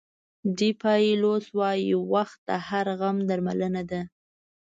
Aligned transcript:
ډیپایلوس 0.57 1.45
وایي 1.59 1.93
وخت 2.13 2.39
د 2.47 2.49
هر 2.67 2.85
غم 2.99 3.17
درملنه 3.29 3.83
ده. 3.91 4.01